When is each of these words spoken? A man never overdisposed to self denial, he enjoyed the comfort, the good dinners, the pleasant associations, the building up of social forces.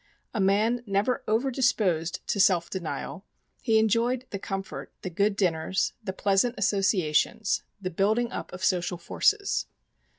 A 0.33 0.39
man 0.39 0.81
never 0.87 1.21
overdisposed 1.27 2.21
to 2.25 2.39
self 2.39 2.71
denial, 2.71 3.23
he 3.61 3.77
enjoyed 3.77 4.25
the 4.31 4.39
comfort, 4.39 4.91
the 5.03 5.11
good 5.11 5.35
dinners, 5.35 5.93
the 6.03 6.11
pleasant 6.11 6.55
associations, 6.57 7.61
the 7.79 7.91
building 7.91 8.31
up 8.31 8.51
of 8.51 8.63
social 8.65 8.97
forces. 8.97 9.67